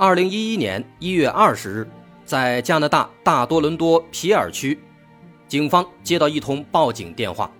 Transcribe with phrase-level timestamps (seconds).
[0.00, 1.90] 二零一一年一月二十日，
[2.24, 4.78] 在加拿大大多伦多皮尔区，
[5.48, 7.50] 警方接到一通报警电话，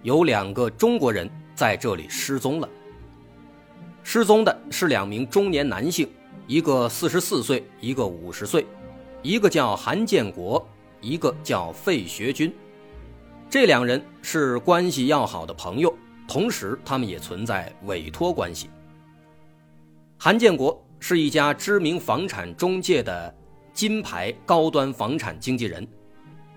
[0.00, 2.68] 有两个中国人在这里失踪了。
[4.02, 6.08] 失踪的是两名中年男性，
[6.46, 8.66] 一个四十四岁，一个五十岁，
[9.20, 10.66] 一个叫韩建国，
[11.02, 12.50] 一个叫费学军。
[13.50, 15.94] 这两人是关系要好的朋友，
[16.26, 18.70] 同时他们也存在委托关系。
[20.16, 20.82] 韩建国。
[21.04, 23.34] 是一家知名房产中介的
[23.74, 25.84] 金牌高端房产经纪人，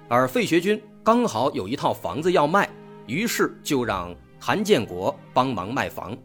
[0.07, 2.69] 而费学军刚好有一套房子要卖，
[3.07, 6.15] 于是就让韩建国帮忙卖房。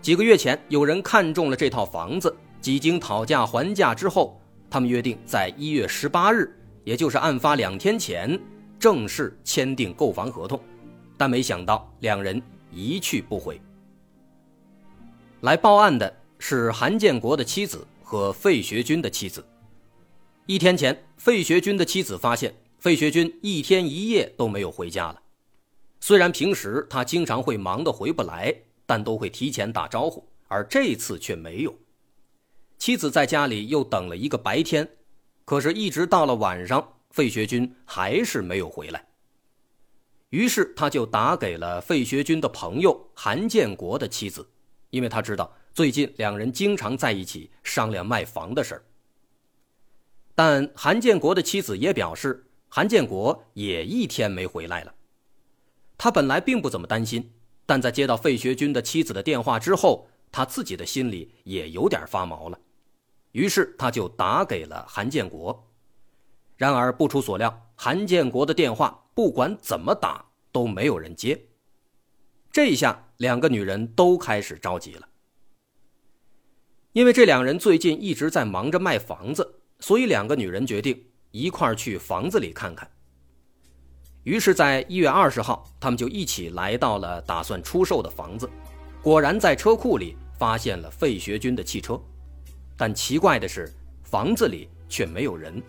[0.00, 6.50] 几个月前，有人看中了这套房子，几经讨价还价之后，他们约定在一月十八日，
[6.84, 8.40] 也就是案发两天前，
[8.78, 10.58] 正式签订购房合同。
[11.18, 13.60] 但没想到两人一去不回。
[15.42, 16.19] 来报案的。
[16.42, 19.44] 是韩建国的妻子和费学军的妻子。
[20.46, 25.22] 一天前，费学军的妻子发现费学军一天一夜都没有回家了。
[26.00, 28.52] 虽然平时他经常会忙得回不来，
[28.86, 31.76] 但都会提前打招呼，而这次却没有。
[32.78, 34.88] 妻子在家里又等了一个白天，
[35.44, 39.04] 可是，一直到了晚上，费学军还是没有回来。
[40.30, 44.48] 于是，他就打给了费学军的朋友韩建国的妻子，
[44.88, 45.54] 因为他知道。
[45.72, 48.82] 最近两人经常在一起商量卖房的事儿，
[50.34, 54.94] 但韩建国的妻子也表示，韩建国也一天没回来了。
[55.96, 57.32] 他本来并不怎么担心，
[57.66, 62.58] 但在接到费学军的妻子的电话之后，他自己的心里也有点发毛了。
[63.32, 65.70] 于是他就打给了韩建国，
[66.56, 71.40] 然而不出所料，韩建国的电话不管怎么打都没有人接。
[72.50, 75.08] 这下两个女人都开始着急了。
[76.92, 82.90] 因为这两人最近一直在忙着卖房子，所以两个女人决定一块儿去房子里看看。
[84.24, 88.50] 于是，在一月二十号，他们就一起来到了打算出售的房子。
[89.00, 91.98] 果然，在车库里发现了费学军的汽车，
[92.76, 93.72] 但奇怪的是，
[94.02, 95.62] 房子里却没有人。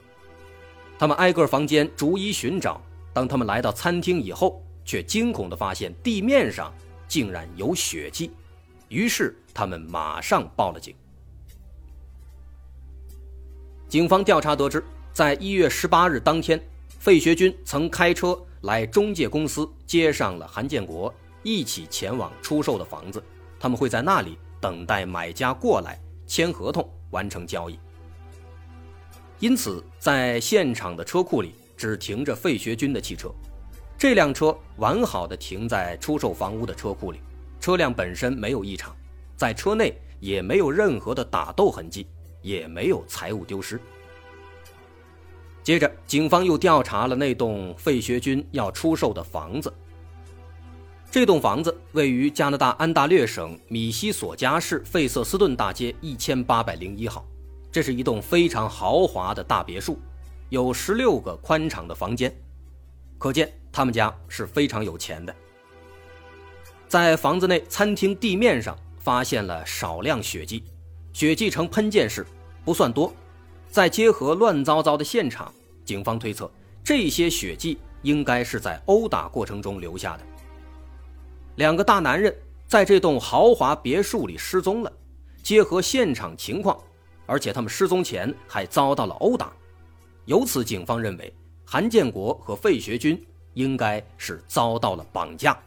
[0.97, 2.81] 他们挨个房间逐一寻找，
[3.13, 6.73] 当他们来到餐厅以后，却惊恐地发现地面上
[7.07, 8.31] 竟然有血迹。
[8.89, 10.95] 于是，他们马上报了警。
[13.91, 14.81] 警方调查得知，
[15.11, 16.57] 在一月十八日当天，
[16.97, 21.13] 费学军曾开车来中介公司接上了韩建国，
[21.43, 23.21] 一起前往出售的房子。
[23.59, 27.77] 他们会在那里等待买家过来签合同，完成交易。
[29.39, 33.29] 因此，在现场的车库里只停着费学军的汽车，
[33.97, 37.19] 这辆车完好的停在出售房屋的车库里，
[37.59, 38.95] 车辆本身没有异常，
[39.35, 42.07] 在车内也没有任何的打斗痕迹。
[42.41, 43.79] 也没有财物丢失。
[45.63, 49.71] 接着，警方又调查了那栋费学军要出售的房子。
[51.11, 57.25] 这栋房子位于加拿大安大略省米西索加市费瑟斯顿大街一千八百零一号。
[57.71, 59.99] 这是一栋非常豪华的大别墅，
[60.49, 62.33] 有十六个宽敞的房间，
[63.17, 65.35] 可见他们家是非常有钱的。
[66.87, 70.63] 在房子内餐厅地面上发现了少量血迹。
[71.13, 72.25] 血迹呈喷溅式，
[72.63, 73.13] 不算多。
[73.69, 75.53] 再结合乱糟糟的现场，
[75.85, 76.51] 警方推测
[76.83, 80.23] 这些血迹应该是在殴打过程中留下的。
[81.55, 82.35] 两个大男人
[82.67, 84.91] 在这栋豪华别墅里失踪了，
[85.41, 86.77] 结合现场情况，
[87.25, 89.53] 而且他们失踪前还遭到了殴打，
[90.25, 91.33] 由此警方认为
[91.65, 93.21] 韩建国和费学军
[93.53, 95.57] 应该是遭到了绑架。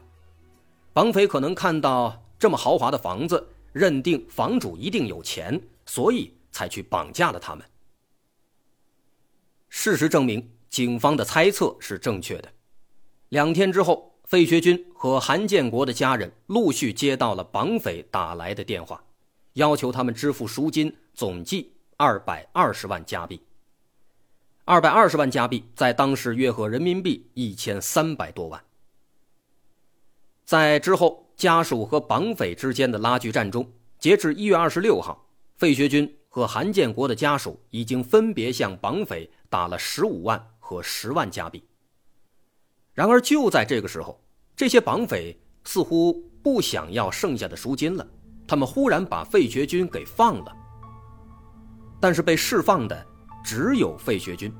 [0.93, 3.49] 绑匪可能看到这么豪华的房子。
[3.75, 7.66] 认定房主一定有钱，所以才去绑架了他们。
[9.68, 12.48] 事实证明，警方的猜测是正确的。
[13.30, 19.02] 两天之后，费学军和韩建国的家人陆续接到了绑匪打来的电话，
[19.54, 23.42] 要求他们支付赎金，总计二百二十万加币。
[24.64, 28.62] 二百二十万加币在当时约合人民币一千三百多万。
[30.44, 31.22] 在之后。
[31.36, 33.68] 家属和绑匪之间的拉锯战中，
[33.98, 35.26] 截至一月二十六号，
[35.56, 41.64] 费学军和韩建国的家属已经分别向绑匪打了十五万和十万加币。
[42.92, 44.20] 然而就在这个时候，
[44.56, 48.04] 这些绑匪似乎不想要剩下的赎金了，
[48.48, 50.52] 他们忽然把费学军给放了。
[52.00, 53.06] 但是被释放的
[53.44, 54.52] 只有费学军，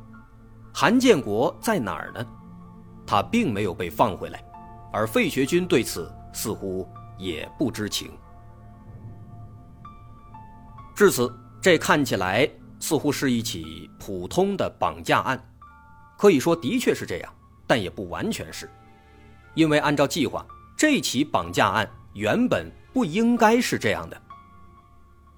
[0.73, 2.25] 韩建国在哪儿呢？
[3.05, 4.44] 他并没有被放回来，
[4.93, 6.88] 而费学军对此似乎
[7.19, 8.12] 也不知情。
[10.94, 11.29] 至此，
[11.64, 12.46] 这看起来
[12.78, 15.43] 似乎是一起普通的绑架案，
[16.19, 17.34] 可以说的确是这样，
[17.66, 18.70] 但也不完全是，
[19.55, 20.46] 因为按照计划，
[20.76, 24.22] 这起绑架案原本不应该是这样的。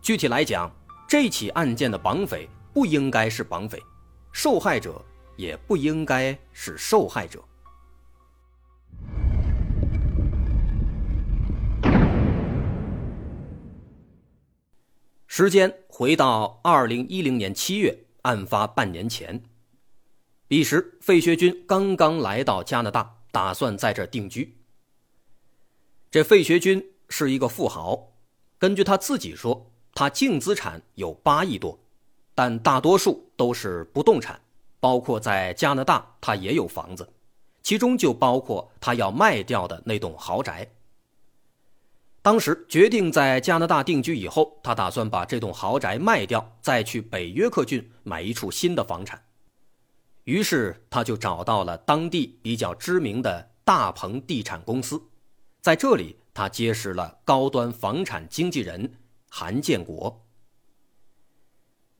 [0.02, 0.68] 具体来讲，
[1.06, 3.80] 这起案件的绑匪不应该是绑匪，
[4.32, 5.00] 受害者
[5.36, 7.40] 也不应该是受害者。
[15.38, 19.42] 时间回到二零一零年七月，案发半年前。
[20.48, 24.56] 彼时，费学军刚刚来到加拿大，打算在这定居。
[26.10, 28.14] 这费学军是一个富豪，
[28.56, 31.78] 根据他自己说，他净资产有八亿多，
[32.34, 34.40] 但大多数都是不动产，
[34.80, 37.06] 包括在加拿大他也有房子，
[37.62, 40.66] 其中就包括他要卖掉的那栋豪宅。
[42.26, 49.22] 当时决定在加拿大定居以后，他打算把这栋豪宅卖掉，再去北约克郡买一处新的房产。
[50.24, 55.00] 于是他就找到了当地比较知名的大鹏地产公司，
[55.60, 58.94] 在这里他结识了高端房产经纪人
[59.30, 60.26] 韩建国。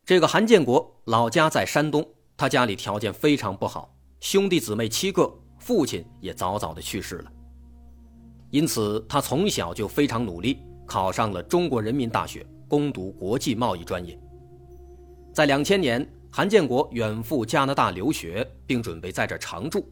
[0.05, 2.05] 这个韩建国老家在山东，
[2.37, 7.33] 他家里条件非常不好，兄弟姊妹七个，父亲也早早的去世了。
[8.57, 14.19] 因此，他从小就非常努力，考上了中国人民大学，攻读国际贸易专业。
[15.31, 19.87] 在两千年，韩建国远赴加拿大留学，并准备在这常住。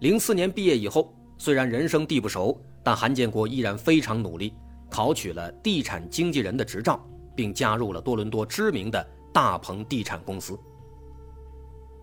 [0.00, 4.52] 零四年毕业以后，虽然人生地不熟，但韩建国依然非常努力，
[4.90, 7.00] 考取了地产经纪人的执照，
[7.36, 10.58] 并加入了多伦多知名的大鹏地产公司。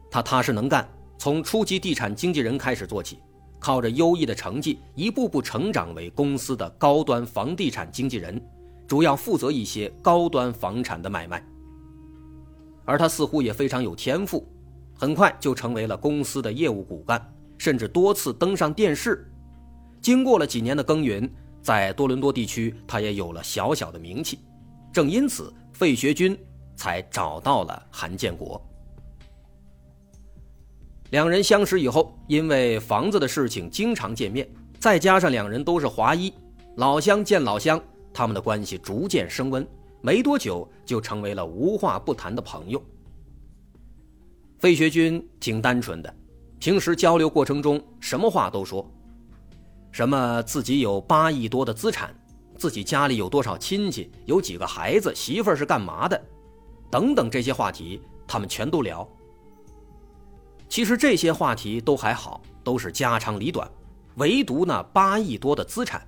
[0.09, 0.87] 他踏实能干，
[1.17, 3.19] 从初级地产经纪人开始做起。
[3.63, 8.39] 靠着优异的成绩，一步步成长为公司的高端房地产经纪人，
[8.85, 11.41] 主要负责一些高端房产的买卖。
[12.83, 14.45] 而他似乎也非常有天赋，
[14.93, 19.31] 很快就成为了公司的业务骨干，甚至多次登上电视。
[20.01, 24.39] 经过了几年的耕耘，在多伦多地区，他也有了小小的名气。
[24.91, 26.37] 正因此，费学军
[26.75, 28.61] 才找到了韩建国。
[31.13, 34.49] 两人相识以后，因为房子的事情经常见面，
[34.79, 36.33] 再加上两人都是华裔，
[36.77, 37.79] 老乡见老乡，
[38.11, 39.63] 他们的关系逐渐升温。
[40.01, 42.83] 没多久，就成为了无话不谈的朋友。
[44.57, 46.11] 费学军挺单纯的，
[46.57, 48.83] 平时交流过程中什么话都说，
[49.91, 52.11] 什么自己有八亿多的资产，
[52.57, 56.19] 自己家里有多少亲戚，有几个孩子，媳妇儿是干嘛的，
[56.89, 59.07] 等等这些话题，他们全都聊。
[60.69, 63.69] 其实这些话题都还好，都是家长里短，
[64.15, 66.05] 唯独那八亿多的资产，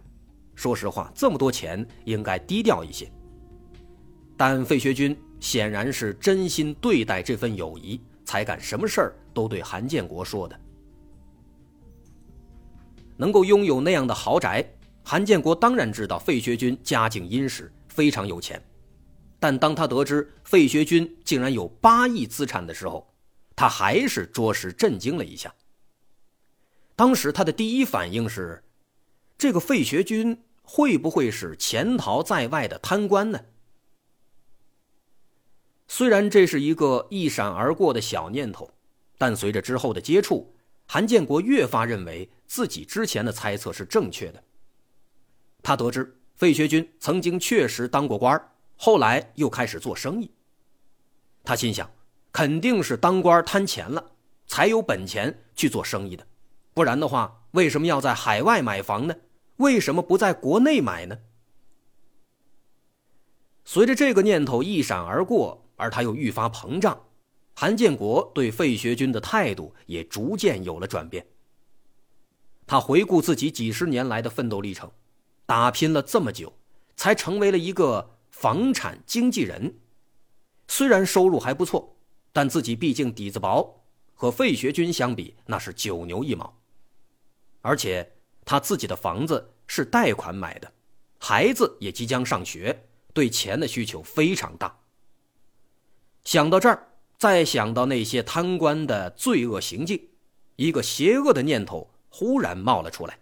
[0.56, 3.12] 说实话，这么多钱应该低调一些。
[4.38, 10.60] 但费学军显然是真心对待这份友谊，才敢什么事儿都对韩建国说的。
[13.18, 14.68] 能够拥有那样的豪宅，
[15.04, 18.62] 韩建国当然知道费学军家境殷实，非常有钱。
[19.40, 23.08] 但当他得知费学军竟然有八亿资产的时候，
[23.56, 25.54] 他还是着实震惊了一下。
[26.96, 28.64] 当时他的第一反应是：
[29.38, 33.40] 这个费学军会不会是潜逃在外的贪官呢？
[35.88, 38.70] 虽然这是一个一闪而过的小念头，
[39.18, 40.54] 但随着之后的接触，
[40.88, 44.44] 韩建国越发认为自己之前的猜测是正确的。
[45.62, 50.32] 他得知费学军曾经确实当过官，后来又开始做生意。
[51.44, 51.90] 他心想。
[52.36, 54.12] 肯定是当官贪钱了，
[54.46, 56.28] 才有本钱去做生意的，
[56.74, 59.16] 不然的话，为什么要在海外买房呢？
[59.56, 61.18] 为什么不在国内买呢？
[63.64, 67.02] 随着这个念头一闪而过，而他又愈发膨胀，
[67.54, 71.26] 韩建国对费学军的态度也逐渐有了转变。
[72.68, 74.92] 他回顾自己几十年来的奋斗历程，
[75.46, 76.52] 打拼了这么久，
[76.98, 79.74] 才成为了一个房产经纪人，
[80.68, 81.95] 虽然收入还不错。
[82.36, 83.82] 但自己毕竟底子薄，
[84.14, 86.54] 和费学军相比那是九牛一毛。
[87.62, 88.12] 而且
[88.44, 90.70] 他自己的房子是贷款买的，
[91.18, 94.78] 孩子也即将上学，对钱的需求非常大。
[96.26, 96.86] 想到这儿，
[97.18, 100.10] 再想到那些贪官的罪恶行径，
[100.58, 103.18] 一个邪恶的念头忽然冒了出来。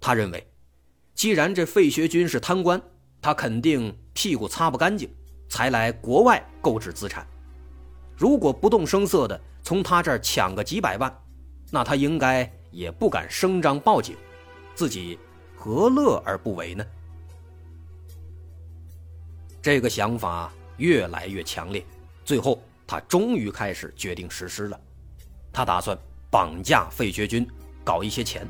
[0.00, 0.44] 他认为，
[1.14, 2.82] 既然这费学军是贪官，
[3.22, 5.08] 他肯定屁股擦不干净，
[5.48, 7.24] 才来国外购置资产。
[8.24, 11.14] 如果不动声色的从他这儿抢个几百万，
[11.70, 14.16] 那他应该也不敢声张报警，
[14.74, 15.18] 自己
[15.54, 16.82] 何乐而不为呢？
[19.60, 21.84] 这个想法越来越强烈，
[22.24, 24.80] 最后他终于开始决定实施了。
[25.52, 25.94] 他打算
[26.30, 27.46] 绑架费学军，
[27.84, 28.48] 搞一些钱。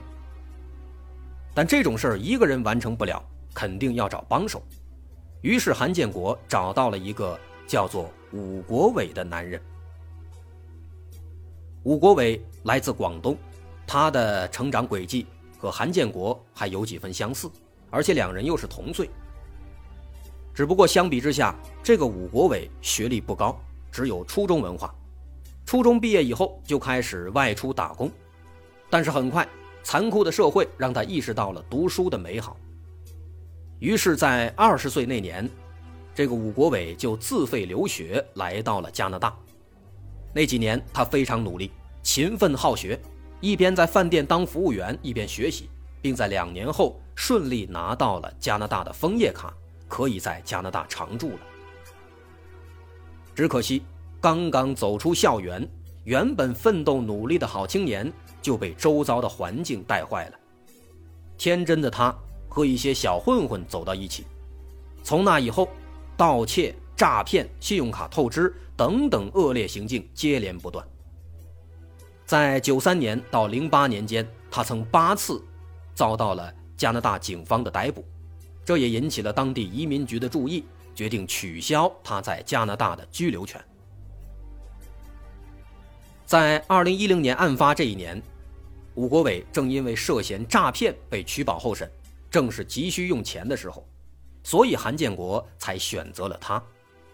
[1.53, 3.21] 但这种事儿一个人完成不了，
[3.53, 4.63] 肯定要找帮手。
[5.41, 9.61] 于是韩建国找到了一个叫做武国伟的男人。
[11.83, 13.37] 武国伟来自广东，
[13.87, 15.27] 他的成长轨迹
[15.59, 17.51] 和韩建国还有几分相似，
[17.91, 19.11] 而且两人又是同岁。
[20.55, 24.95] 只不过相比之下，这个武国伟学历不高，只有初中文化。
[25.67, 28.11] 初中毕业以后就开始外出打工，
[28.89, 29.49] 但是很快，
[29.83, 32.57] 残酷的社会让他意识到了读书的美好。
[33.81, 35.51] 于是，在二十岁那年，
[36.15, 39.37] 这个武国伟就自费留学来到了加拿大。
[40.33, 41.71] 那几年，他非常努力，
[42.03, 43.01] 勤奋好学，
[43.41, 45.69] 一边在饭店当服务员，一边学习，
[46.01, 49.53] 并在两年后顺利拿到了加拿大的枫叶卡。
[49.87, 51.41] 可以在加拿大常住了。
[53.33, 53.85] 只可惜，
[54.21, 55.69] 刚刚走出校园，
[56.03, 58.11] 原本奋斗努力的好青年
[58.43, 60.39] 就被周遭的环境带坏了。
[61.39, 62.13] 天真的他
[62.49, 64.25] 和一些小混混走到一起，
[65.05, 65.69] 从那以后，
[66.17, 70.87] 盗窃、诈骗、信用卡透支等等恶劣行径接连不断。
[72.25, 75.43] 在九三年到零八年间，他曾八次
[75.95, 78.05] 遭到了加拿大警方的逮捕。
[78.65, 83.63] 这也引起了当地移民局的注意，决定取消他在加拿大的居留权。
[86.25, 88.21] 在二零一零年案发这一年，
[88.95, 91.91] 武国伟正因为涉嫌诈骗被取保候审，
[92.31, 93.87] 正是急需用钱的时候，
[94.45, 96.63] 所以韩建国才选择了他，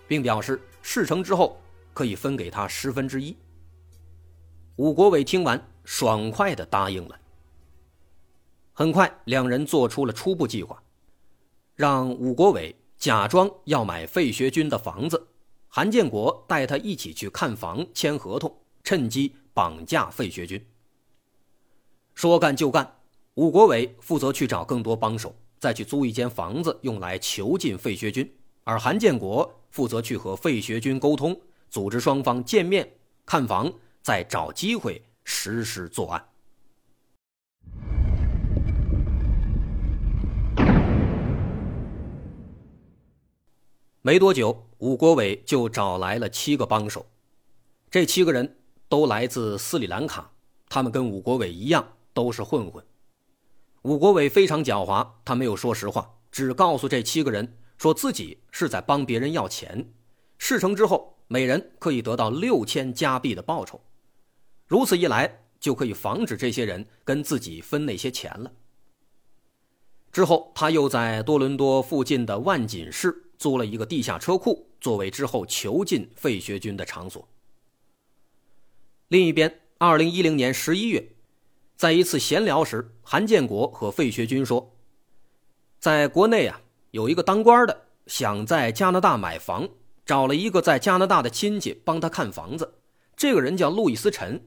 [0.07, 1.59] 并表示事成之后
[1.95, 3.35] 可以分给他十分之一。
[4.77, 7.19] 武国伟听完，爽快地答应了。
[8.73, 10.83] 很快，两人做出了初步计划。
[11.77, 15.29] 让武国伟假装要买费学军的房子，
[15.69, 20.63] 韩建国带他一起去看房签合同，趁机绑架费学军。
[22.15, 22.99] 说干就干，
[23.35, 28.29] 武国伟负责去找更多帮手，再去租一间房子用来囚禁费学军，
[28.65, 31.39] 而韩建国负责去和费学军沟通，
[31.69, 32.91] 组织双方见面
[33.27, 36.25] 看房，再找机会实施作案。
[44.01, 47.05] 没多久，武国伟就找来了七个帮手，
[47.91, 48.57] 这七个人
[48.89, 50.33] 都来自斯里兰卡，
[50.71, 52.83] 他们跟武国伟一样都是混混。
[53.83, 59.93] 武国伟非常狡猾，他没有说实话，只告诉这七个人说自己是在帮别人要钱，
[60.39, 63.81] 事成之后每人可以得到六千加币的报酬，
[64.67, 68.53] 如此一来就可以防止这些人跟自己分那些钱了。
[70.13, 73.27] 之后，他又在多伦多附近的万锦市。
[73.41, 77.27] 租了一个地下车库，作为之后囚禁费学军的场所。
[79.09, 81.13] 另一边，二零一零年十一月，
[81.81, 84.77] 在一次闲聊时，韩建国和费学军说，
[85.79, 86.61] 在国内啊，
[86.91, 89.67] 有一个当官的想在加拿大买房，
[90.05, 92.75] 找了一个在加拿大的亲戚帮他看房子。
[93.17, 94.47] 这个人叫路易斯陈，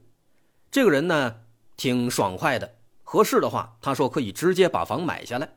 [0.70, 1.38] 这个人呢
[1.76, 5.56] 挺爽快的，合适的话，他说可以直接把房买下来。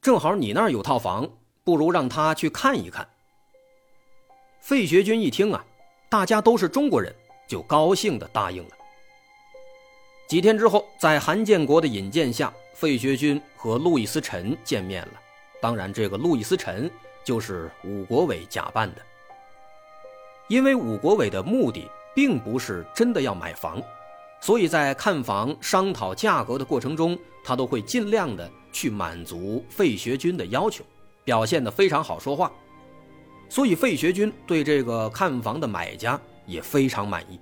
[0.00, 1.30] 正好你那儿有套房。
[1.62, 3.06] 不如让他去看一看。
[4.60, 5.62] 费学军一听啊，
[6.08, 7.14] 大家都是中国人，
[7.46, 8.75] 就高兴的答应了。
[10.26, 15.12] 几天之后，在韩建国的引荐下，费学军和路易斯陈见面了。
[15.60, 16.90] 当然，这个路易斯陈
[17.22, 19.00] 就是武国伟假扮的。
[20.48, 23.80] 因为武国伟的目的并不是真的要买房，
[24.40, 30.84] 所以在看房商讨价格的过程中，他都会尽量的去满足费学军的要求。
[31.24, 32.52] 表现得非常好说话，
[33.48, 37.40] 所以费学军对这个看房的买家也非常满意。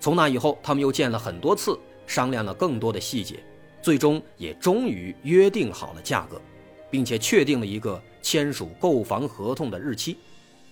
[0.00, 3.42] 从那以后，他们又见了很多次，商量了更多的细节，
[3.82, 6.40] 最终也终于约定好了价格，
[6.90, 10.18] 并且确定了一个签署购房合同的日期。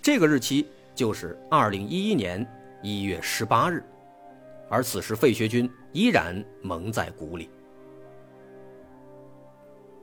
[0.01, 2.47] 这个日期就是二零一一年
[2.83, 3.85] 一月十八日，
[4.69, 7.49] 而此时费学军依然蒙在鼓里。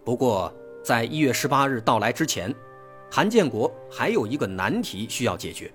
[0.03, 0.53] 不过。
[0.83, 2.53] 在一月十八日到来之前，
[3.09, 5.71] 韩建国还有一个难题需要解决，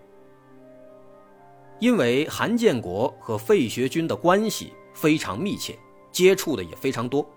[1.79, 5.79] 因为韩建国和费学军的关系非常密切，
[6.11, 7.29] 接触的也非常多，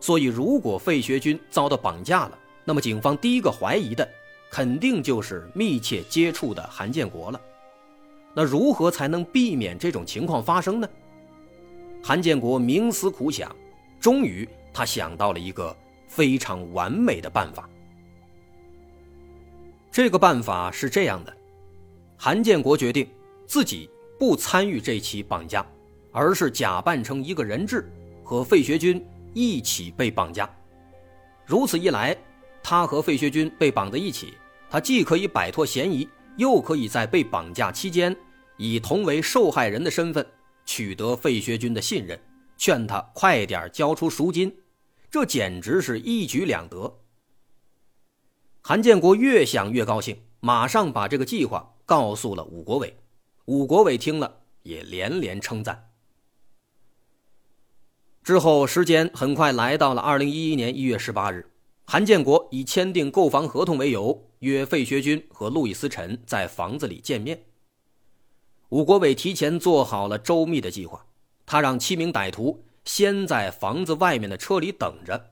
[0.00, 4.08] 所以如果费学军遭到绑架了，那么警方第一个怀疑的
[4.50, 7.40] 肯定就是密切接触的韩建国了。
[8.34, 10.88] 那如何才能避免这种情况发生呢？
[12.00, 13.54] 韩建国冥思苦想，
[13.98, 15.76] 终于他想到了一个
[16.06, 17.68] 非常完美的办法。
[19.90, 21.36] 这个办法是这样的：
[22.16, 23.08] 韩建国决定
[23.48, 23.88] 自己
[24.18, 25.66] 不参与这起绑架，
[26.12, 27.90] 而是假扮成一个人质，
[28.22, 29.02] 和费学军
[29.32, 30.48] 一起被绑架。
[31.46, 32.14] 如此一来，
[32.62, 34.34] 他和费学军被绑在一起，
[34.68, 38.14] 他既可以摆脱嫌疑，又可以在被绑架期间
[38.58, 40.24] 以同为受害人的身份
[40.66, 42.20] 取得费学军的信任，
[42.58, 44.54] 劝他快点交出赎金。
[45.10, 46.98] 这简直是一举两得。
[48.60, 52.94] 韩建国越想越高兴，马上把这个计划告诉了武国伟。
[53.48, 55.88] 武国伟听了也连连称赞。
[58.22, 61.50] 之后，时间很快来到了二零一一年一月十八日，
[61.86, 67.42] 韩建国以签订购房合同为由，约费学军和路易斯陈在房子里见面。
[68.68, 71.06] 武国伟提前做好了周密的计划，
[71.46, 75.30] 他让七名歹徒先在房子外面的车里等着，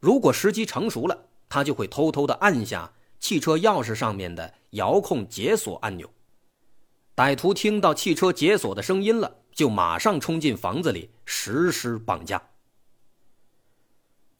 [0.00, 1.26] 如果时机成熟了。
[1.48, 6.10] 他就会偷偷的按下汽车钥匙上面的遥控解锁按钮。
[7.16, 12.42] 歹徒听到汽车解锁的声音了，就马上冲进房子里实施绑架。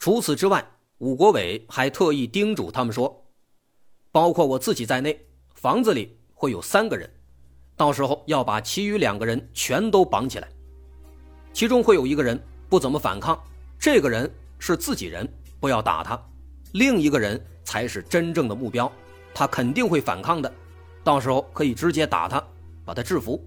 [0.01, 0.67] 除此之外，
[0.99, 3.25] 武国伟还特意叮嘱他们说
[4.11, 7.09] ：“包括我自己在内，房子里会有三个人，
[7.77, 10.49] 到时候要把其余两个人全都绑起来。
[11.53, 13.41] 其中会有一个人不怎么反抗，
[13.79, 16.21] 这个人是自己人，不要打他。”
[16.75, 18.91] 另一个人才是真正的目标，
[19.33, 20.53] 他肯定会反抗的，
[21.05, 22.45] 到时候可以直接打他，
[22.85, 23.43] 把他制服。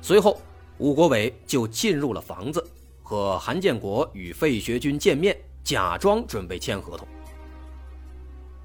[0.00, 0.40] 随后，
[0.78, 2.64] 武国伟就进入了房子，
[3.02, 7.06] 和韩建国与费学军见面，假装准备签合同。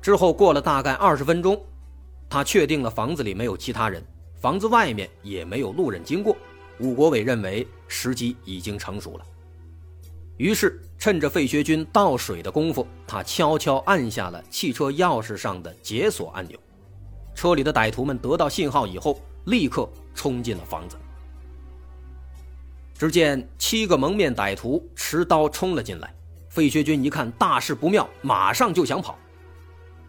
[0.01, 1.61] 之后过了大概二十分钟，
[2.29, 4.03] 他确定了房子里没有其他人，
[4.35, 6.35] 房子外面也没有路人经过，
[6.79, 9.25] 武国伟认为时机已经成熟了。
[10.37, 16.57] 于是，趁着费学军倒水的功夫，他悄悄按下了汽车钥匙上的解锁按钮。
[17.37, 20.97] 车里的歹徒们得到信号以后，立刻冲进了房子。
[22.97, 26.11] 只见七个蒙面歹徒持刀冲了进来，
[26.49, 29.15] 费学军一看大事不妙，马上就想跑，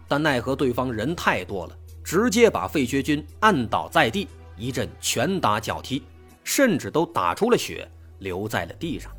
[0.09, 6.03] 但奈何对方人太多了，直接把费学军按倒在地，一阵拳打脚踢，
[6.43, 7.87] 甚至都打出了血，
[8.21, 9.13] 流在了地上。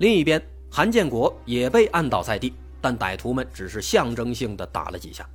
[0.00, 5.26] 另一边，韩建国也被按倒在地，但歹徒们只是象征性的打了几下。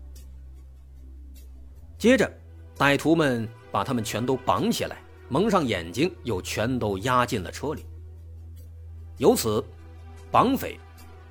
[1.98, 2.32] 接着，
[2.78, 4.98] 歹徒们把他们全都绑起来，
[5.30, 7.84] 蒙上眼睛，又全都押进了车里。
[9.18, 9.64] 由此，
[10.30, 10.80] 绑匪、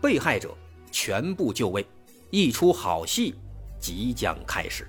[0.00, 0.52] 被害者
[0.90, 1.86] 全部就位，
[2.30, 3.36] 一出好戏
[3.78, 4.88] 即将开始。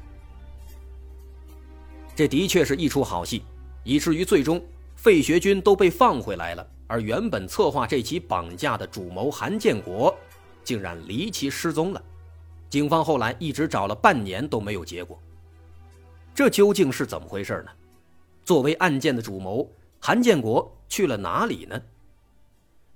[2.15, 3.43] 这的确是一出好戏，
[3.83, 4.59] 以至于最终
[4.95, 6.67] 费学军都被放回来了。
[6.87, 10.17] 而原本策划这起绑架的主谋韩建国，
[10.63, 12.01] 竟然离奇失踪了。
[12.67, 15.21] 警方后来一直找了半年都没有结果。
[16.37, 17.71] 这究竟是怎么回事呢？
[18.45, 19.67] 作为案件的主谋，
[19.99, 21.81] 韩建国去了哪里呢？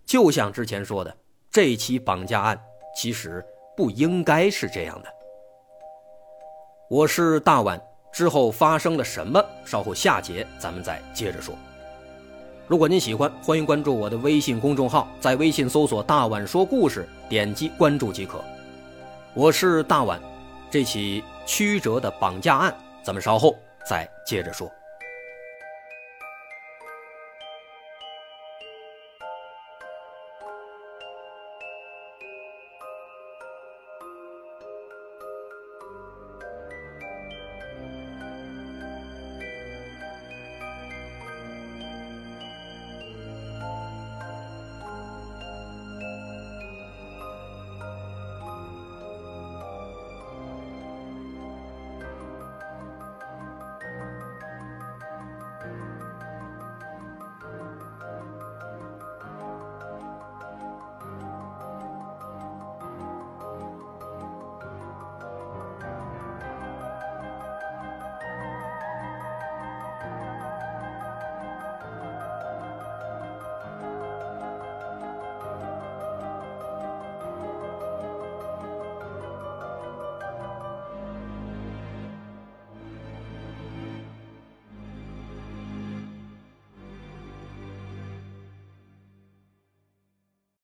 [0.06, 1.18] 就像之前说的，
[1.50, 2.62] 这起绑架案
[2.96, 3.44] 其实
[3.76, 5.10] 不应该是这样的。
[6.88, 7.82] 我是大碗，
[8.14, 9.44] 之后发生了什么？
[9.66, 11.56] 稍后下节咱们再接着说。
[12.68, 18.40] 如果您喜欢，欢迎关注我的微信公众号，在微信搜索“大碗说故事”，点击关注即可。
[19.34, 20.22] 我是大碗，
[20.70, 24.72] 这起曲折的绑架案，咱们稍后再接着说。